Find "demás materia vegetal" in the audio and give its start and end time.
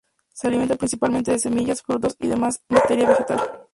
2.27-3.67